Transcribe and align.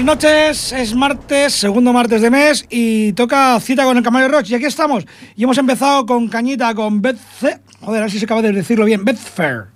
Buenas 0.00 0.16
noches, 0.16 0.72
es 0.72 0.94
martes, 0.94 1.52
segundo 1.52 1.92
martes 1.92 2.22
de 2.22 2.30
mes 2.30 2.64
y 2.70 3.12
toca 3.12 3.60
cita 3.60 3.84
con 3.84 3.98
el 3.98 4.02
Camarero 4.02 4.32
Roach 4.32 4.48
y 4.48 4.54
aquí 4.54 4.64
estamos. 4.64 5.04
Y 5.36 5.44
hemos 5.44 5.58
empezado 5.58 6.06
con 6.06 6.26
Cañita, 6.26 6.74
con 6.74 7.02
Betfair, 7.02 7.60
joder, 7.82 8.00
a 8.00 8.04
ver 8.04 8.10
si 8.10 8.18
se 8.18 8.24
acaba 8.24 8.40
de 8.40 8.50
decirlo 8.50 8.86
bien, 8.86 9.04
Betfair. 9.04 9.66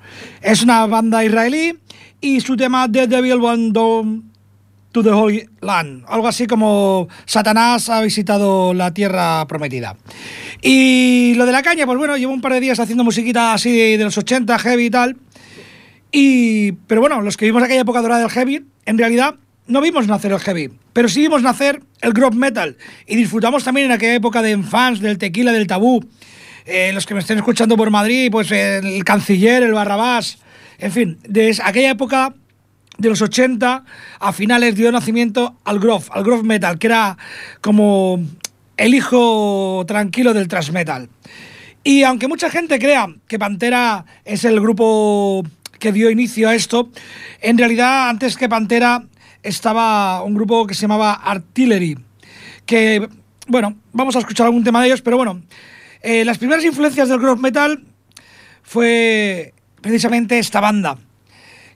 Es 0.41 0.63
una 0.63 0.87
banda 0.87 1.23
israelí 1.23 1.79
y 2.23 2.41
su 2.41 2.57
tema 2.57 2.91
The 2.91 3.07
Devil 3.07 3.37
Went 3.37 3.75
Down 3.75 4.33
to 4.93 5.03
the 5.03 5.11
Holy 5.11 5.47
Land, 5.61 6.05
algo 6.09 6.27
así 6.27 6.47
como 6.47 7.07
Satanás 7.27 7.91
ha 7.91 8.01
visitado 8.01 8.73
la 8.73 8.95
tierra 8.95 9.47
prometida. 9.47 9.95
Y 10.63 11.35
lo 11.35 11.45
de 11.45 11.53
la 11.53 11.63
caña, 11.63 11.85
pues 11.85 11.99
bueno, 11.99 12.17
llevo 12.17 12.33
un 12.33 12.41
par 12.41 12.55
de 12.55 12.61
días 12.61 12.81
haciendo 12.81 13.05
musiquita 13.05 13.53
así 13.53 13.99
de 13.99 14.05
los 14.05 14.17
80, 14.17 14.59
heavy 14.59 14.87
y 14.87 14.91
tal. 14.91 15.19
Y, 16.11 16.73
pero 16.87 17.03
bueno, 17.03 17.21
los 17.21 17.37
que 17.37 17.45
vimos 17.45 17.63
aquella 17.63 17.83
época 17.83 18.01
dorada 18.01 18.23
del 18.23 18.31
heavy, 18.31 18.65
en 18.87 18.97
realidad 18.97 19.35
no 19.67 19.81
vimos 19.81 20.07
nacer 20.07 20.33
el 20.33 20.41
heavy, 20.41 20.71
pero 20.93 21.09
sí 21.09 21.21
vimos 21.21 21.43
nacer 21.43 21.83
el 22.01 22.13
groove 22.13 22.37
metal 22.37 22.77
y 23.07 23.17
disfrutamos 23.17 23.65
también 23.65 23.87
en 23.87 23.93
aquella 23.93 24.15
época 24.15 24.43
de 24.43 24.63
fans 24.63 25.01
del 25.01 25.19
tequila, 25.19 25.53
del 25.53 25.67
tabú. 25.67 26.05
Eh, 26.67 26.93
los 26.95 27.05
que 27.07 27.15
me 27.15 27.21
estén 27.21 27.39
escuchando 27.39 27.77
por 27.77 27.91
Madrid, 27.91 28.31
pues 28.31 28.51
el 28.51 29.05
canciller, 29.05 29.63
el 29.63 29.75
barrabás, 29.75 30.39
en 30.79 30.93
fin, 30.93 31.19
de 31.23 31.57
aquella 31.63 31.91
época 31.91 32.35
de 32.99 33.09
los 33.09 33.21
80 33.23 33.85
a 34.21 34.33
finales 34.33 34.75
dio 34.77 34.91
nacimiento 34.93 35.59
al 35.65 35.79
groove, 35.79 36.07
al 36.11 36.25
groove 36.25 36.45
metal, 36.45 36.79
que 36.79 36.87
era 36.87 37.19
como 37.61 38.23
el 38.77 38.95
hijo 38.95 39.85
tranquilo 39.87 40.33
del 40.33 40.49
thrash 40.49 40.71
metal. 40.71 41.09
Y 41.83 42.03
aunque 42.03 42.29
mucha 42.29 42.51
gente 42.51 42.79
crea 42.79 43.09
que 43.29 43.39
Pantera 43.39 44.05
es 44.25 44.45
el 44.45 44.61
grupo 44.61 45.45
que 45.79 45.93
dio 45.93 46.11
inicio 46.11 46.49
a 46.49 46.55
esto, 46.55 46.91
en 47.43 47.59
realidad 47.59 48.09
antes 48.09 48.37
que 48.37 48.49
Pantera 48.49 49.05
estaba 49.45 50.23
un 50.23 50.35
grupo 50.35 50.67
que 50.67 50.75
se 50.75 50.83
llamaba 50.83 51.13
Artillery, 51.13 51.97
que, 52.67 53.07
bueno, 53.47 53.77
vamos 53.93 54.17
a 54.17 54.21
escuchar 54.21 54.47
algún 54.47 54.65
tema 54.65 54.81
de 54.81 54.89
ellos, 54.89 55.03
pero 55.03 55.17
bueno, 55.17 55.43
eh, 56.03 56.25
las 56.25 56.39
primeras 56.39 56.65
influencias 56.65 57.09
del 57.09 57.21
groove 57.21 57.41
metal 57.41 57.85
fue 58.63 59.53
precisamente 59.81 60.39
esta 60.39 60.61
banda. 60.61 60.99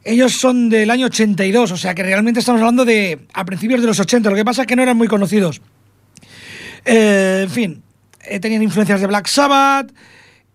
Ellos 0.03 0.33
son 0.33 0.71
del 0.71 0.91
año 0.91 1.07
82, 1.07 1.73
o 1.73 1.77
sea 1.77 1.95
que 1.95 2.03
realmente 2.03 2.41
estamos 2.41 2.61
hablando 2.61 2.85
de 2.85 3.21
a 3.35 3.45
principios 3.45 3.83
de 3.83 3.87
los 3.87 4.01
80, 4.01 4.31
lo 4.31 4.37
que 4.37 4.45
pasa 4.45 4.63
es 4.63 4.67
que 4.67 4.75
no 4.75 4.83
eran 4.83 4.97
muy 4.97 5.09
conocidos. 5.09 5.61
Eh, 6.85 7.41
en 7.45 7.51
fin, 7.51 7.83
eh, 8.25 8.41
tenían 8.41 8.63
influencias 8.63 9.01
de 9.01 9.07
Black 9.07 9.27
Sabbath, 9.27 9.93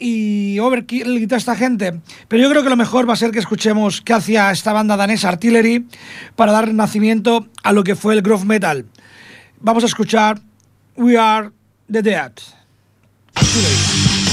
y 0.04 0.60
Overkill 0.60 1.18
y 1.18 1.28
toda 1.28 1.38
esta 1.38 1.56
gente. 1.56 2.02
Pero 2.28 2.44
yo 2.44 2.50
creo 2.50 2.62
que 2.62 2.70
lo 2.70 2.76
mejor 2.76 3.08
va 3.08 3.14
a 3.14 3.18
ser 3.18 3.32
que 3.32 3.40
escuchemos 3.40 4.02
qué 4.02 4.14
hacía 4.14 4.52
esta 4.52 4.74
banda 4.74 4.98
danesa 4.98 5.30
Artillery 5.30 5.88
para 6.36 6.52
dar 6.52 6.74
nacimiento 6.74 7.48
a 7.64 7.72
lo 7.72 7.84
que 7.84 7.96
fue 7.96 8.14
el 8.14 8.22
groove 8.22 8.46
metal. 8.46 8.86
Vamos 9.62 9.84
a 9.84 9.88
escuchar 9.88 10.42
We 10.98 11.18
Are 11.18 11.52
the 11.90 12.02
Dead. 12.02 12.34
Bueno, 13.36 14.33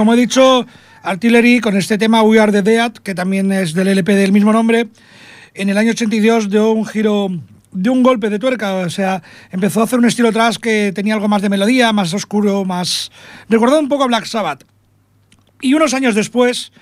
como 0.00 0.14
he 0.14 0.16
dicho, 0.16 0.66
Artillery 1.02 1.60
con 1.60 1.76
este 1.76 1.98
tema 1.98 2.22
We 2.22 2.40
Are 2.40 2.50
the 2.50 2.62
Dead, 2.62 2.90
que 2.90 3.14
también 3.14 3.52
es 3.52 3.74
del 3.74 3.86
LP 3.88 4.14
del 4.14 4.32
mismo 4.32 4.50
nombre, 4.50 4.88
en 5.52 5.68
el 5.68 5.76
año 5.76 5.90
82 5.90 6.48
dio 6.48 6.70
un 6.70 6.86
giro, 6.86 7.28
de 7.70 7.90
un 7.90 8.02
golpe 8.02 8.30
de 8.30 8.38
tuerca, 8.38 8.76
o 8.76 8.88
sea, 8.88 9.22
empezó 9.50 9.82
a 9.82 9.84
hacer 9.84 9.98
un 9.98 10.06
estilo 10.06 10.30
atrás 10.30 10.58
que 10.58 10.90
tenía 10.94 11.12
algo 11.12 11.28
más 11.28 11.42
de 11.42 11.50
melodía, 11.50 11.92
más 11.92 12.14
oscuro, 12.14 12.64
más... 12.64 13.12
Recordó 13.50 13.78
un 13.78 13.90
poco 13.90 14.04
a 14.04 14.06
Black 14.06 14.24
Sabbath. 14.24 14.64
Y 15.60 15.74
unos 15.74 15.92
años 15.92 16.14
después 16.14 16.72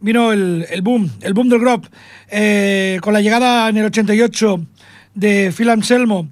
vino 0.00 0.30
el, 0.30 0.66
boom, 0.82 1.10
el 1.22 1.32
boom 1.32 1.48
del 1.48 1.60
grop, 1.60 1.86
eh, 2.28 2.98
con 3.00 3.14
la 3.14 3.22
llegada 3.22 3.70
en 3.70 3.78
el 3.78 3.86
88 3.86 4.60
de 5.14 5.54
Phil 5.56 5.70
Anselmo 5.70 6.28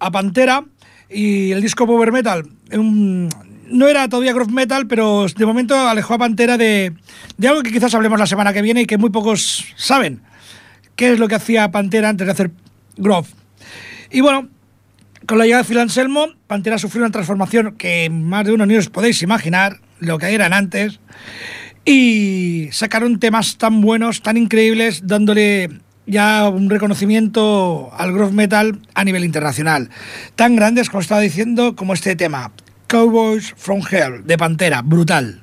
a 0.00 0.10
Pantera 0.10 0.64
y 1.08 1.50
el 1.52 1.62
disco 1.62 1.86
Power 1.86 2.12
Metal. 2.12 2.44
No 3.70 3.88
era 3.88 4.08
todavía 4.08 4.32
groove 4.32 4.52
metal, 4.52 4.86
pero 4.86 5.26
de 5.26 5.46
momento 5.46 5.76
alejó 5.76 6.14
a 6.14 6.18
Pantera 6.18 6.56
de, 6.56 6.94
algo 7.46 7.62
que 7.62 7.72
quizás 7.72 7.94
hablemos 7.94 8.18
la 8.18 8.26
semana 8.26 8.52
que 8.52 8.62
viene 8.62 8.82
y 8.82 8.86
que 8.86 8.98
muy 8.98 9.10
pocos 9.10 9.66
saben. 9.76 10.22
¿Qué 10.96 11.12
es 11.12 11.18
lo 11.18 11.28
que 11.28 11.36
hacía 11.36 11.70
Pantera 11.70 12.08
antes 12.08 12.26
de 12.26 12.32
hacer 12.32 12.50
groove? 12.96 13.28
Y 14.10 14.20
bueno, 14.20 14.48
con 15.26 15.38
la 15.38 15.44
llegada 15.44 15.62
de 15.62 15.68
Phil 15.68 15.78
Anselmo, 15.78 16.28
Pantera 16.46 16.78
sufrió 16.78 17.02
una 17.02 17.12
transformación 17.12 17.76
que 17.76 18.10
más 18.10 18.44
de 18.46 18.52
uno 18.52 18.66
ni 18.66 18.76
os 18.76 18.88
podéis 18.88 19.22
imaginar 19.22 19.80
lo 20.00 20.18
que 20.18 20.32
eran 20.32 20.52
antes. 20.52 21.00
Y 21.84 22.68
sacaron 22.72 23.18
temas 23.18 23.58
tan 23.58 23.80
buenos, 23.80 24.22
tan 24.22 24.36
increíbles, 24.36 25.06
dándole 25.06 25.70
ya 26.06 26.48
un 26.48 26.70
reconocimiento 26.70 27.90
al 27.96 28.12
groove 28.12 28.32
metal 28.32 28.80
a 28.94 29.04
nivel 29.04 29.24
internacional. 29.24 29.90
Tan 30.34 30.56
grandes, 30.56 30.88
como 30.90 31.00
estaba 31.00 31.20
diciendo, 31.20 31.76
como 31.76 31.94
este 31.94 32.16
tema, 32.16 32.52
Cowboys 32.88 33.52
from 33.54 33.82
Hell, 33.82 34.22
de 34.24 34.38
Pantera, 34.38 34.80
brutal. 34.80 35.42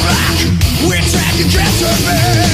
to 1.81 2.41
me 2.41 2.50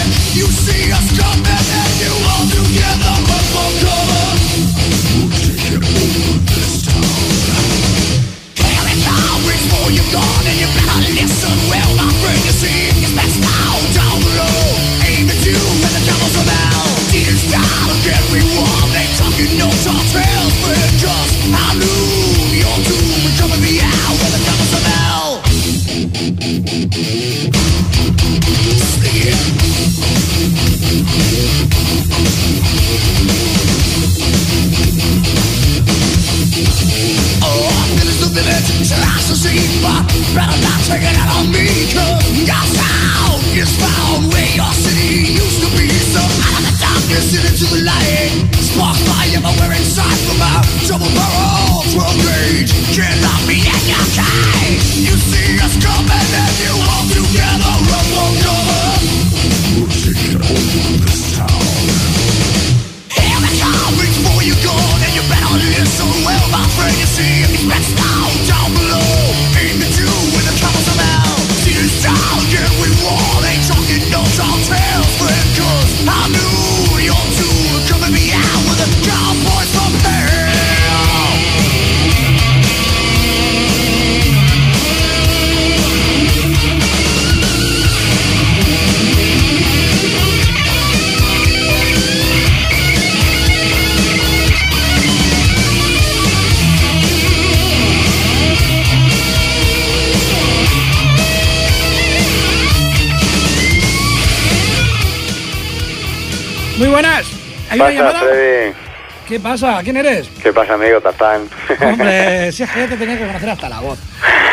¿Qué 109.27 109.39
pasa? 109.41 109.81
¿Quién 109.84 109.98
eres? 109.98 110.29
¿Qué 110.41 110.53
pasa, 110.53 110.75
amigo 110.75 111.01
Tartán? 111.01 111.50
Hombre, 111.81 112.50
si 112.53 112.63
es 112.63 112.72
que 112.72 112.79
ya 112.79 112.88
te 112.88 112.96
tenía 112.96 113.17
que 113.17 113.27
conocer 113.27 113.50
hasta 113.50 113.67
la 113.67 113.81
voz. 113.81 114.00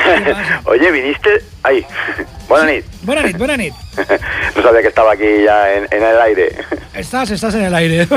Oye, 0.64 0.90
viniste... 0.90 1.44
Ay, 1.62 1.86
buena 2.48 2.72
nit. 2.72 2.84
Buena 3.02 3.22
nit, 3.22 3.38
buena 3.38 3.56
nit. 3.56 3.74
no 4.56 4.62
sabía 4.62 4.82
que 4.82 4.88
estaba 4.88 5.12
aquí 5.12 5.44
ya 5.44 5.74
en, 5.74 5.86
el 5.90 6.20
aire. 6.20 6.56
Estás, 6.92 7.30
estás 7.30 7.54
en 7.54 7.66
el 7.66 7.74
aire. 7.74 8.08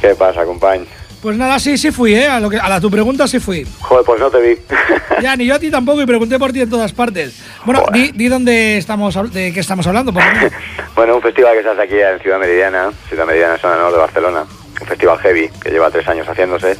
¿Qué 0.00 0.16
pasa, 0.16 0.44
compañ? 0.44 0.84
Pues 1.22 1.36
nada, 1.36 1.58
sí, 1.58 1.76
sí 1.76 1.90
fui, 1.90 2.14
¿eh? 2.14 2.28
A, 2.28 2.38
lo 2.38 2.48
que, 2.48 2.58
a 2.58 2.68
la, 2.68 2.80
tu 2.80 2.90
pregunta 2.90 3.26
sí 3.26 3.40
fui. 3.40 3.66
Joder, 3.80 4.04
pues 4.04 4.20
no 4.20 4.30
te 4.30 4.40
vi. 4.40 4.58
ya, 5.22 5.34
ni 5.34 5.46
yo 5.46 5.54
a 5.54 5.58
ti 5.58 5.70
tampoco 5.70 6.00
y 6.00 6.06
pregunté 6.06 6.38
por 6.38 6.52
ti 6.52 6.60
en 6.60 6.70
todas 6.70 6.92
partes. 6.92 7.42
Bueno, 7.64 7.84
di, 7.92 8.12
di, 8.12 8.28
dónde 8.28 8.78
estamos, 8.78 9.32
de 9.32 9.52
qué 9.52 9.60
estamos 9.60 9.86
hablando, 9.86 10.12
por 10.12 10.22
bueno, 10.94 11.16
un 11.16 11.22
festival 11.22 11.52
que 11.54 11.58
estás 11.58 11.78
aquí 11.78 11.98
en 11.98 12.20
Ciudad 12.20 12.38
Meridiana, 12.38 12.90
Ciudad 13.08 13.26
Meridiana, 13.26 13.58
zona 13.58 13.76
norte 13.76 13.94
de 13.94 14.00
Barcelona 14.00 14.44
un 14.80 14.86
festival 14.86 15.18
heavy 15.18 15.48
que 15.62 15.70
lleva 15.70 15.90
tres 15.90 16.06
años 16.08 16.28
haciéndose. 16.28 16.76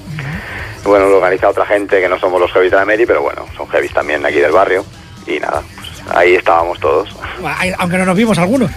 bueno, 0.84 1.08
lo 1.08 1.16
organiza 1.16 1.48
otra 1.48 1.66
gente 1.66 2.00
que 2.00 2.08
no 2.08 2.18
somos 2.18 2.40
los 2.40 2.52
heavy 2.52 2.68
de 2.68 2.76
la 2.76 2.84
Meri, 2.84 3.06
pero 3.06 3.22
bueno, 3.22 3.46
son 3.56 3.68
heavy 3.68 3.88
también 3.88 4.24
aquí 4.24 4.38
del 4.38 4.52
barrio. 4.52 4.84
Y 5.26 5.38
nada, 5.40 5.62
pues 5.74 6.16
ahí 6.16 6.34
estábamos 6.34 6.78
todos. 6.80 7.14
Aunque 7.78 7.98
no 7.98 8.04
nos 8.06 8.16
vimos 8.16 8.38
algunos. 8.38 8.70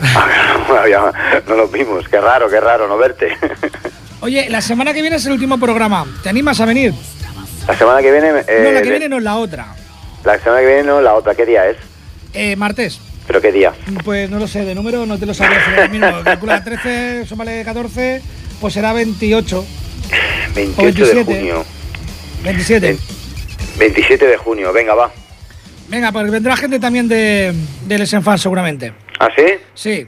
no 1.47 1.55
nos 1.55 1.71
vimos, 1.71 2.07
qué 2.09 2.19
raro, 2.19 2.49
qué 2.49 2.59
raro 2.59 2.87
no 2.87 2.97
verte. 2.97 3.37
Oye, 4.21 4.49
la 4.49 4.61
semana 4.61 4.93
que 4.93 5.01
viene 5.01 5.15
es 5.15 5.25
el 5.25 5.31
último 5.31 5.59
programa. 5.59 6.05
¿Te 6.21 6.29
animas 6.29 6.59
a 6.61 6.65
venir? 6.65 6.93
La 7.67 7.75
semana 7.75 8.01
que 8.01 8.11
viene... 8.11 8.29
no, 8.29 8.35
la 8.37 8.43
que 8.81 8.87
eh, 8.87 8.91
viene 8.91 9.09
no 9.09 9.17
es 9.17 9.23
la 9.23 9.37
otra. 9.37 9.75
La 10.23 10.37
semana 10.39 10.61
que 10.61 10.67
viene 10.67 10.83
no 10.83 10.99
es 10.99 11.03
la 11.03 11.15
otra. 11.15 11.33
¿Qué 11.33 11.45
día 11.45 11.67
es? 11.67 11.77
Eh, 12.33 12.55
martes. 12.55 12.99
¿Pero 13.25 13.41
qué 13.41 13.51
día? 13.51 13.73
Pues 14.03 14.29
no 14.29 14.37
lo 14.37 14.47
sé, 14.47 14.63
de 14.63 14.75
número 14.75 15.07
no 15.07 15.17
te 15.17 15.25
lo 15.25 15.33
sabía. 15.33 15.59
calcula 16.23 16.63
13, 16.63 17.25
súmale 17.25 17.63
14, 17.63 18.21
pues 18.59 18.73
será 18.73 18.93
28. 18.93 19.65
28 20.53 21.05
de 21.05 21.23
junio. 21.23 21.65
27. 22.43 22.97
27 23.79 24.27
de 24.27 24.37
junio, 24.37 24.71
venga, 24.71 24.93
va. 24.93 25.11
Venga, 25.87 26.11
pues 26.11 26.29
vendrá 26.29 26.55
gente 26.55 26.79
también 26.79 27.07
de, 27.07 27.53
de 27.87 27.97
Les 27.97 28.13
Enfants 28.13 28.43
seguramente. 28.43 28.93
¿Ah, 29.19 29.29
sí? 29.35 29.45
Sí. 29.73 30.07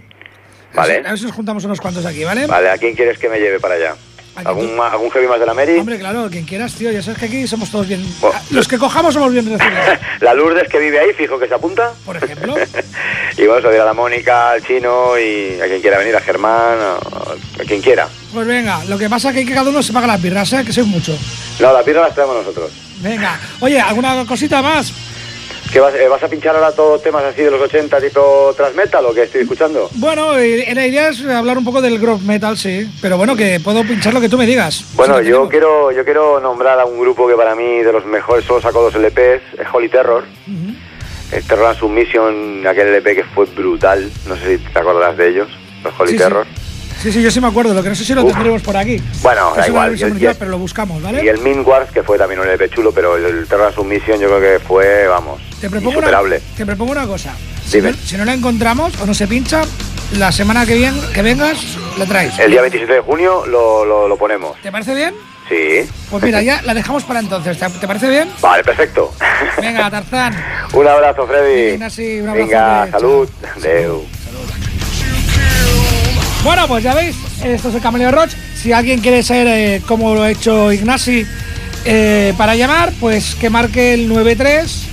Vale. 0.73 1.03
A 1.05 1.09
ver 1.11 1.17
si 1.19 1.25
nos 1.25 1.33
juntamos 1.33 1.63
unos 1.65 1.79
cuantos 1.79 2.05
aquí, 2.05 2.23
¿vale? 2.23 2.47
Vale, 2.47 2.69
¿a 2.69 2.77
quién 2.77 2.95
quieres 2.95 3.17
que 3.17 3.29
me 3.29 3.39
lleve 3.39 3.59
para 3.59 3.75
allá? 3.75 3.95
¿Algún, 4.35 4.79
¿Algún 4.79 5.11
heavy 5.11 5.27
más 5.27 5.39
de 5.39 5.45
la 5.45 5.53
Mary? 5.53 5.77
Hombre, 5.77 5.99
claro, 5.99 6.27
quien 6.31 6.43
quieras, 6.45 6.73
tío. 6.73 6.91
Ya 6.91 7.03
sabes 7.03 7.19
que 7.19 7.25
aquí 7.27 7.47
somos 7.47 7.69
todos 7.69 7.87
bien. 7.87 8.03
Bueno. 8.19 8.35
Ah, 8.35 8.41
Los 8.49 8.67
que 8.67 8.79
cojamos 8.79 9.13
somos 9.13 9.31
bien 9.31 9.45
recibidos. 9.45 9.99
la 10.21 10.33
Lourdes 10.33 10.67
que 10.67 10.79
vive 10.79 10.99
ahí, 10.99 11.13
fijo 11.13 11.37
que 11.37 11.47
se 11.47 11.53
apunta. 11.53 11.91
Por 12.03 12.17
ejemplo. 12.17 12.55
y 13.37 13.45
vamos 13.45 13.63
a 13.63 13.67
ver 13.67 13.81
a 13.81 13.85
la 13.85 13.93
Mónica, 13.93 14.49
al 14.51 14.65
chino 14.65 15.19
y 15.19 15.61
a 15.61 15.65
quien 15.65 15.81
quiera 15.81 15.99
venir, 15.99 16.15
a 16.15 16.21
Germán, 16.21 16.79
a, 16.79 16.93
a 17.61 17.65
quien 17.67 17.79
quiera. 17.79 18.07
Pues 18.33 18.47
venga, 18.47 18.83
lo 18.85 18.97
que 18.97 19.07
pasa 19.07 19.29
es 19.29 19.35
que 19.35 19.53
cada 19.53 19.69
uno 19.69 19.83
se 19.83 19.93
paga 19.93 20.07
las 20.07 20.21
birras, 20.21 20.51
¿eh? 20.53 20.63
Que 20.65 20.73
sois 20.73 20.87
mucho. 20.87 21.15
No, 21.59 21.71
las 21.71 21.85
birras 21.85 22.05
las 22.05 22.15
traemos 22.15 22.37
nosotros. 22.37 22.71
Venga. 23.01 23.39
Oye, 23.59 23.79
¿alguna 23.79 24.25
cosita 24.25 24.63
más? 24.63 24.91
¿Qué 25.73 25.79
vas, 25.79 25.95
eh, 25.95 26.07
vas 26.07 26.21
a 26.21 26.27
pinchar 26.27 26.55
ahora 26.55 26.71
todos 26.71 27.01
temas 27.01 27.23
así 27.23 27.41
de 27.41 27.49
los 27.49 27.59
80 27.59 27.99
tipo 27.99 28.53
transmetal 28.55 29.03
o 29.07 29.11
qué 29.13 29.23
estoy 29.23 29.41
escuchando? 29.41 29.89
Bueno, 29.95 30.37
eh, 30.37 30.71
la 30.75 30.85
idea 30.85 31.09
es 31.09 31.25
hablar 31.25 31.57
un 31.57 31.63
poco 31.65 31.81
del 31.81 31.97
groove 31.99 32.21
metal, 32.23 32.55
sí. 32.59 32.87
Pero 33.01 33.17
bueno, 33.17 33.35
que 33.35 33.59
puedo 33.59 33.81
pinchar 33.83 34.13
lo 34.13 34.21
que 34.21 34.29
tú 34.29 34.37
me 34.37 34.45
digas. 34.45 34.85
Bueno, 34.93 35.19
yo 35.21 35.49
quiero 35.49 35.91
yo 35.91 36.05
quiero 36.05 36.39
nombrar 36.39 36.79
a 36.79 36.85
un 36.85 36.99
grupo 36.99 37.27
que 37.27 37.33
para 37.33 37.55
mí 37.55 37.79
de 37.81 37.91
los 37.91 38.05
mejores, 38.05 38.45
solo 38.45 38.61
sacó 38.61 38.83
dos 38.83 38.93
LPs, 38.93 39.41
es 39.59 39.67
Holy 39.73 39.89
Terror. 39.89 40.23
Ujú. 40.47 40.75
El 41.35 41.43
Terror 41.43 41.65
and 41.69 41.79
Submission, 41.79 42.67
aquel 42.67 42.89
LP 42.89 43.15
que 43.15 43.23
fue 43.23 43.45
brutal, 43.47 44.11
no 44.27 44.35
sé 44.37 44.57
si 44.59 44.63
te 44.63 44.77
acordarás 44.79 45.17
de 45.17 45.29
ellos, 45.29 45.47
los 45.83 45.99
Holy 45.99 46.11
Sí, 46.11 46.17
Terror. 46.19 46.45
Sí. 47.01 47.01
sí, 47.05 47.11
sí, 47.13 47.23
yo 47.23 47.31
sí 47.31 47.41
me 47.41 47.47
acuerdo. 47.47 47.73
Lo 47.73 47.81
que 47.81 47.89
no 47.89 47.95
sé 47.95 48.05
si 48.05 48.13
lo 48.13 48.23
Uf. 48.23 48.31
tendremos 48.31 48.61
por 48.61 48.77
aquí. 48.77 49.01
Bueno, 49.23 49.49
Es 49.53 49.57
da 49.57 49.67
igual. 49.69 49.99
el- 49.99 50.35
pero 50.37 50.51
lo 50.51 50.59
buscamos, 50.59 51.01
¿vale? 51.01 51.25
Y 51.25 51.29
el 51.29 51.39
Mean 51.39 51.63
Wars, 51.65 51.89
que 51.91 52.03
fue 52.03 52.19
también 52.19 52.39
un 52.41 52.45
LP 52.47 52.69
chulo, 52.69 52.91
pero 52.91 53.17
el 53.17 53.47
Terror 53.47 53.65
and 53.65 53.75
Submission 53.75 54.19
yo 54.19 54.27
creo 54.27 54.39
que 54.39 54.59
fue, 54.63 55.07
vamos, 55.07 55.41
Te 55.63 55.69
propongo, 55.69 55.91
una, 55.91 55.99
insuperable. 55.99 56.41
te 56.57 56.65
propongo 56.65 56.91
una 56.91 57.07
cosa. 57.07 57.33
Si 57.65 57.79
no, 57.79 57.93
si 57.93 58.17
no 58.17 58.25
la 58.25 58.33
encontramos 58.33 58.99
o 58.99 59.05
no 59.05 59.13
se 59.13 59.29
pincha, 59.29 59.61
la 60.17 60.29
semana 60.33 60.65
que, 60.65 60.75
viene, 60.75 60.99
que 61.13 61.21
vengas 61.21 61.57
la 61.97 62.05
traes. 62.05 62.37
El 62.37 62.51
día 62.51 62.59
27 62.59 62.91
de 62.91 62.99
junio 62.99 63.45
lo, 63.45 63.85
lo, 63.85 64.09
lo 64.09 64.17
ponemos. 64.17 64.57
¿Te 64.61 64.73
parece 64.73 64.93
bien? 64.93 65.13
Sí. 65.47 65.89
Pues 66.09 66.21
mira, 66.21 66.41
ya 66.41 66.61
la 66.63 66.73
dejamos 66.73 67.05
para 67.05 67.21
entonces. 67.21 67.57
¿Te, 67.79 67.87
parece 67.87 68.09
bien? 68.09 68.27
Vale, 68.41 68.61
perfecto. 68.61 69.13
Venga, 69.61 69.89
Tarzán. 69.89 70.35
un 70.73 70.85
abrazo, 70.85 71.25
Freddy. 71.25 71.71
Venga, 71.71 71.89
sí, 71.89 72.19
un 72.19 72.27
abrazo, 72.27 72.45
Venga, 72.45 72.91
salud. 72.91 73.29
Adeu. 73.55 74.03
Bueno, 76.43 76.67
pues 76.67 76.83
ya 76.83 76.93
veis, 76.93 77.15
esto 77.41 77.69
es 77.69 77.75
el 77.75 77.81
Cameleo 77.81 78.11
Roach. 78.11 78.33
Si 78.57 78.73
alguien 78.73 78.99
quiere 78.99 79.23
saber 79.23 79.47
eh, 79.47 79.81
cómo 79.87 80.13
lo 80.13 80.23
ha 80.23 80.29
hecho 80.29 80.73
Ignasi 80.73 81.25
eh, 81.85 82.33
para 82.37 82.53
llamar, 82.57 82.91
pues 82.99 83.35
que 83.35 83.49
marque 83.49 83.93
el 83.93 84.09
93 84.09 84.89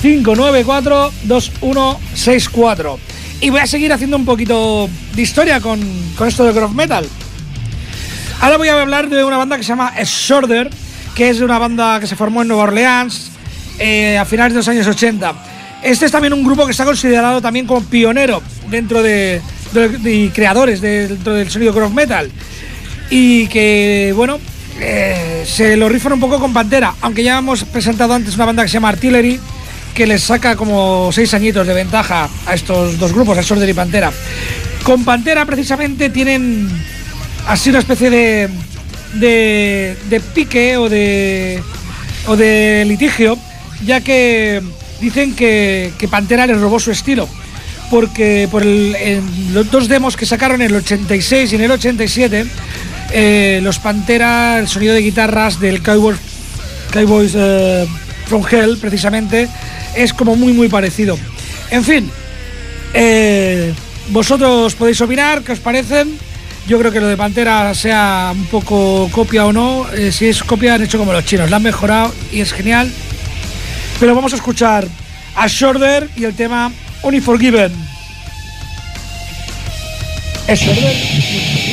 594 0.00 1.12
2164. 1.24 2.98
Y 3.42 3.50
voy 3.50 3.60
a 3.60 3.66
seguir 3.66 3.92
haciendo 3.92 4.16
un 4.16 4.24
poquito 4.24 4.88
de 5.14 5.22
historia 5.22 5.60
con, 5.60 5.80
con 6.16 6.28
esto 6.28 6.44
de 6.44 6.52
Groove 6.52 6.74
Metal. 6.74 7.06
Ahora 8.40 8.56
voy 8.58 8.68
a 8.68 8.80
hablar 8.80 9.08
de 9.08 9.22
una 9.24 9.36
banda 9.36 9.56
que 9.56 9.62
se 9.62 9.68
llama 9.70 9.92
Shorter, 10.04 10.70
que 11.14 11.30
es 11.30 11.40
una 11.40 11.58
banda 11.58 12.00
que 12.00 12.06
se 12.06 12.16
formó 12.16 12.42
en 12.42 12.48
Nueva 12.48 12.64
Orleans 12.64 13.30
eh, 13.78 14.16
a 14.18 14.24
finales 14.24 14.52
de 14.54 14.58
los 14.58 14.68
años 14.68 14.86
80. 14.86 15.34
Este 15.82 16.06
es 16.06 16.12
también 16.12 16.32
un 16.34 16.44
grupo 16.44 16.66
que 16.66 16.72
está 16.72 16.84
considerado 16.84 17.40
también 17.40 17.66
como 17.66 17.82
pionero 17.82 18.42
dentro 18.70 19.02
de, 19.02 19.40
de- 19.72 20.30
creadores 20.34 20.80
de- 20.82 21.08
dentro 21.08 21.32
del 21.34 21.50
sonido 21.50 21.72
groove 21.72 21.94
metal. 21.94 22.30
Y 23.10 23.46
que, 23.48 24.12
bueno, 24.14 24.38
eh, 24.80 25.44
se 25.46 25.76
lo 25.76 25.88
rifan 25.88 26.12
un 26.12 26.20
poco 26.20 26.38
con 26.38 26.52
Pantera, 26.52 26.94
aunque 27.00 27.22
ya 27.22 27.38
hemos 27.38 27.64
presentado 27.64 28.12
antes 28.14 28.34
una 28.36 28.44
banda 28.46 28.62
que 28.62 28.68
se 28.68 28.74
llama 28.74 28.90
Artillery, 28.90 29.40
que 30.00 30.06
les 30.06 30.22
saca 30.22 30.56
como 30.56 31.12
seis 31.12 31.34
añitos 31.34 31.66
de 31.66 31.74
ventaja 31.74 32.26
a 32.46 32.54
estos 32.54 32.98
dos 32.98 33.12
grupos, 33.12 33.36
a 33.36 33.42
Shorter 33.42 33.68
y 33.68 33.74
Pantera. 33.74 34.10
Con 34.82 35.04
Pantera 35.04 35.44
precisamente 35.44 36.08
tienen 36.08 36.70
así 37.46 37.68
una 37.68 37.80
especie 37.80 38.08
de, 38.08 38.48
de, 39.12 40.22
pique 40.32 40.78
o 40.78 40.88
de, 40.88 41.62
o 42.26 42.34
de 42.34 42.86
litigio, 42.88 43.36
ya 43.84 44.00
que 44.00 44.62
dicen 45.02 45.36
que, 45.36 45.92
que 45.98 46.08
Pantera 46.08 46.46
les 46.46 46.58
robó 46.58 46.80
su 46.80 46.92
estilo. 46.92 47.28
Porque 47.90 48.48
por 48.50 48.64
los 48.64 49.70
dos 49.70 49.86
demos 49.86 50.16
que 50.16 50.24
sacaron 50.24 50.62
en 50.62 50.68
el 50.68 50.76
86 50.76 51.52
y 51.52 51.56
en 51.56 51.60
el 51.60 51.72
87, 51.72 52.46
eh, 53.12 53.60
los 53.62 53.78
Pantera, 53.78 54.60
el 54.60 54.66
sonido 54.66 54.94
de 54.94 55.02
guitarras 55.02 55.60
del 55.60 55.82
Cowboys, 55.82 56.16
Cowboys 56.90 57.32
eh, 57.36 57.86
from 58.30 58.44
Hell, 58.48 58.78
precisamente, 58.78 59.48
es 59.96 60.14
como 60.14 60.36
muy, 60.36 60.52
muy 60.52 60.68
parecido. 60.68 61.18
En 61.68 61.82
fin, 61.84 62.08
eh, 62.94 63.74
vosotros 64.10 64.76
podéis 64.76 65.00
opinar, 65.00 65.42
¿qué 65.42 65.50
os 65.50 65.58
parecen? 65.58 66.16
Yo 66.68 66.78
creo 66.78 66.92
que 66.92 67.00
lo 67.00 67.08
de 67.08 67.16
Pantera, 67.16 67.74
sea 67.74 68.30
un 68.32 68.46
poco 68.46 69.10
copia 69.10 69.46
o 69.46 69.52
no, 69.52 69.90
eh, 69.92 70.12
si 70.12 70.28
es 70.28 70.44
copia 70.44 70.74
han 70.74 70.82
hecho 70.82 70.96
como 70.96 71.12
los 71.12 71.24
chinos, 71.24 71.50
la 71.50 71.56
han 71.56 71.64
mejorado 71.64 72.14
y 72.30 72.40
es 72.40 72.52
genial. 72.52 72.88
Pero 73.98 74.14
vamos 74.14 74.32
a 74.32 74.36
escuchar 74.36 74.86
a 75.34 75.48
Shorter 75.48 76.08
y 76.16 76.24
el 76.24 76.34
tema 76.34 76.70
Unforgiven. 77.02 77.72
¿Es 80.46 80.60
Shorter? 80.60 81.69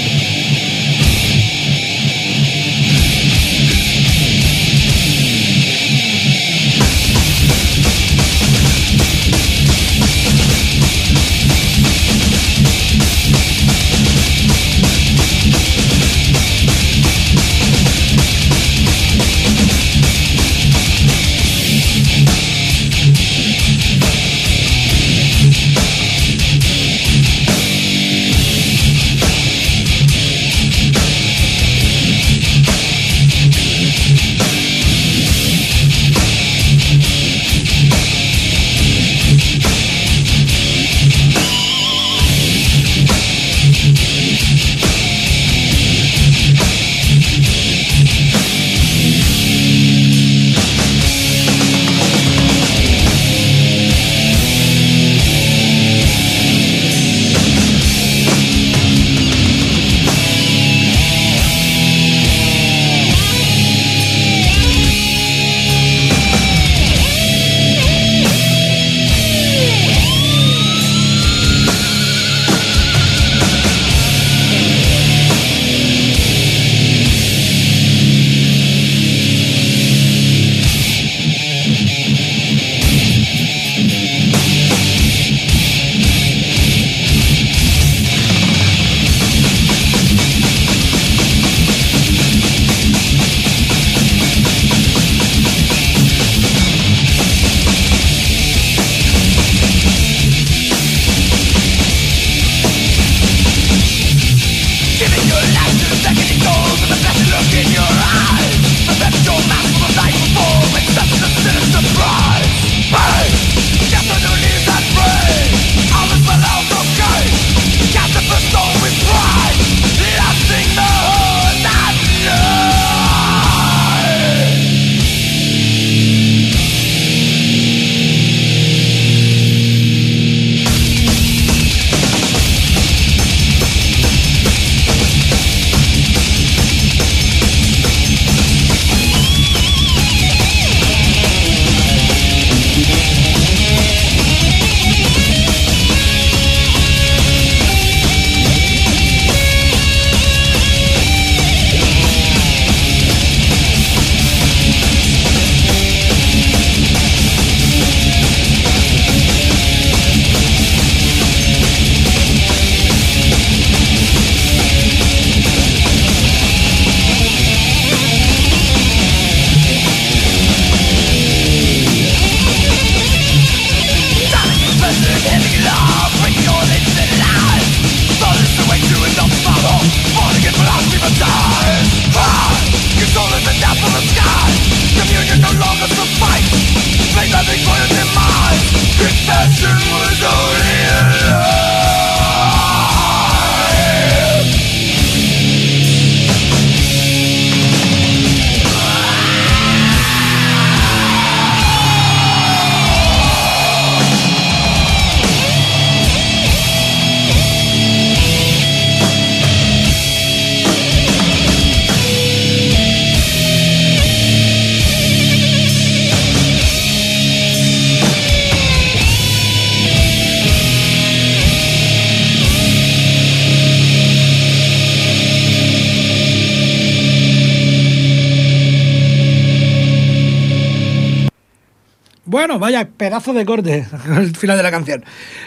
Pedazo 233.08 233.32
de 233.32 233.46
corte 233.46 233.86
al 234.10 234.36
final 234.36 234.58
de 234.58 234.64
la 234.64 234.72
canción. 234.72 235.04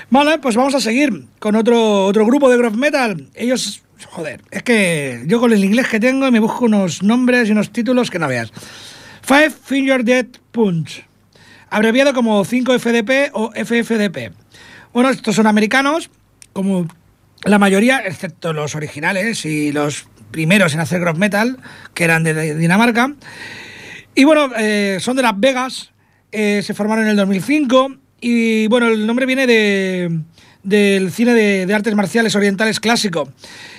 Vale, 0.09 0.39
pues 0.39 0.57
vamos 0.57 0.75
a 0.75 0.81
seguir 0.81 1.27
con 1.39 1.57
otro, 1.57 2.07
otro 2.07 2.25
grupo 2.25 2.49
de 2.49 2.57
groove 2.57 2.77
metal. 2.77 3.29
Ellos, 3.35 3.83
joder, 4.07 4.41
es 4.51 4.63
que 4.63 5.23
yo 5.27 5.41
con 5.41 5.53
el 5.53 5.63
inglés 5.63 5.89
que 5.89 6.01
tengo 6.01 6.31
me 6.31 6.41
busco 6.41 6.65
unos 6.65 7.03
nombres 7.03 7.49
y 7.49 7.53
unos 7.53 7.71
títulos 7.71 8.11
que 8.11 8.19
no 8.19 8.29
veas. 8.29 8.51
Five 9.21 9.51
Finger 9.51 10.05
Dead 10.05 10.27
Punch, 10.53 11.05
abreviado 11.69 12.15
como 12.15 12.45
5FDP 12.47 13.31
o 13.35 13.53
FFDP. 13.53 14.33
Bueno, 14.95 15.11
estos 15.11 15.37
son 15.37 15.47
americanos, 15.47 16.11
como 16.55 16.89
la 17.45 17.59
mayoría, 17.59 17.99
excepto 18.07 18.55
los 18.55 18.75
originales 18.75 19.45
y 19.45 19.71
los 19.71 20.07
primeros 20.31 20.73
en 20.73 20.81
hacer 20.81 21.01
groove 21.01 21.19
metal, 21.19 21.59
que 21.93 22.05
eran 22.05 22.25
de 22.25 22.55
Dinamarca. 22.55 23.13
Y 24.15 24.25
bueno, 24.25 24.51
eh, 24.59 24.97
son 25.01 25.17
de 25.17 25.23
Las 25.23 25.39
Vegas, 25.39 25.93
eh, 26.33 26.63
se 26.65 26.75
formaron 26.75 27.05
en 27.05 27.11
el 27.11 27.17
2005 27.17 27.97
y 28.21 28.67
bueno, 28.69 28.89
el 28.89 29.07
nombre 29.07 29.27
viene 29.27 29.47
de, 29.47 30.21
del 30.63 31.11
cine 31.11 31.35
de, 31.35 31.75
artes 31.75 31.95
marciales 31.95 32.35
orientales 32.35 32.81
clásico. 32.81 33.29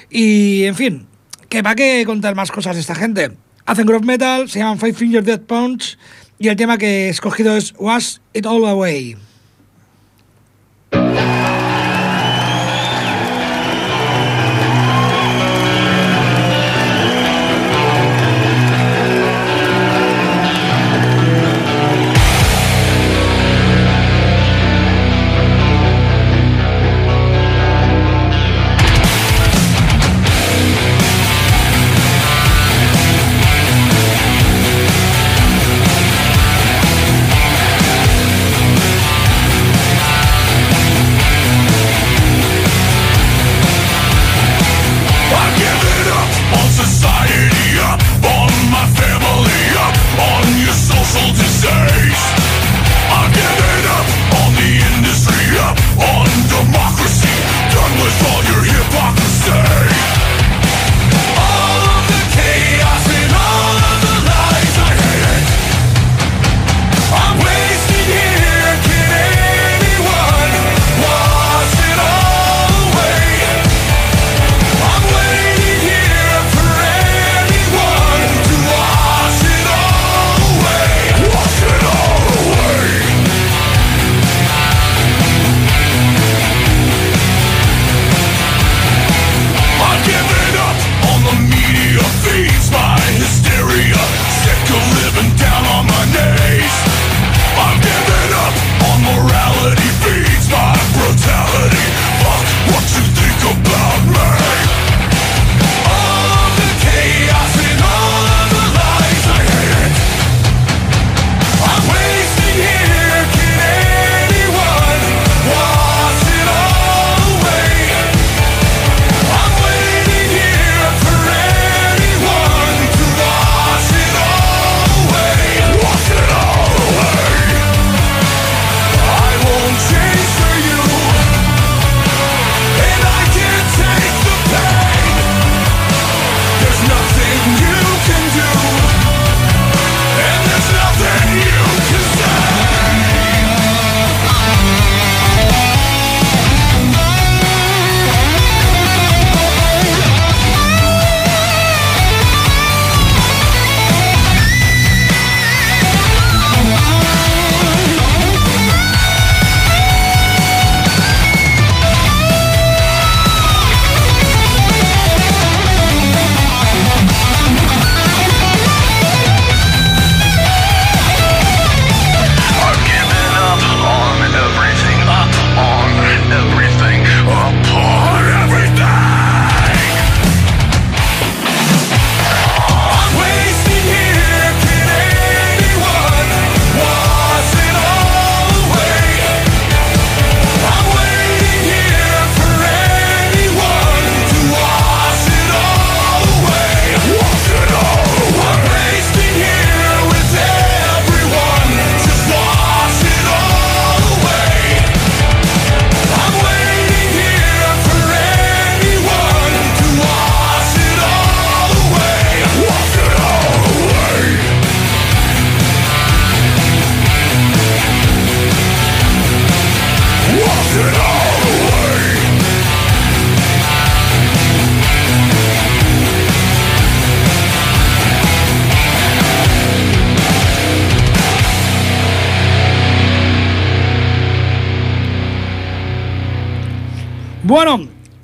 Y 0.10 0.64
en 0.64 0.76
fin, 0.76 1.08
que 1.50 1.64
para 1.64 1.76
qué 1.76 2.04
contar 2.06 2.36
más 2.36 2.52
cosas 2.52 2.76
de 2.76 2.82
esta 2.82 2.96
gente. 2.96 3.32
Hacen 3.66 3.86
groove 3.86 4.06
metal, 4.06 4.50
se 4.50 4.60
llaman 4.60 4.80
Five 4.80 4.94
Finger 4.94 5.24
Dead 5.24 5.42
Punch 5.42 5.98
y 6.40 6.48
el 6.48 6.56
tema 6.56 6.78
que 6.78 7.06
he 7.06 7.10
escogido 7.10 7.56
es 7.56 7.74
Was 7.78 8.22
It 8.34 8.46
All 8.46 8.66
Away. 8.66 9.16